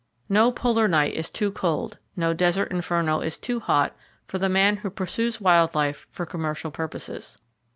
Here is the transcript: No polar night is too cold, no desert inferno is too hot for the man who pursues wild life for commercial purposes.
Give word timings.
No 0.29 0.51
polar 0.51 0.87
night 0.87 1.13
is 1.13 1.29
too 1.29 1.51
cold, 1.51 1.99
no 2.15 2.33
desert 2.33 2.71
inferno 2.71 3.19
is 3.21 3.37
too 3.37 3.59
hot 3.59 3.95
for 4.25 4.39
the 4.39 4.49
man 4.49 4.77
who 4.77 4.89
pursues 4.89 5.39
wild 5.39 5.75
life 5.75 6.07
for 6.09 6.25
commercial 6.25 6.71
purposes. 6.71 7.37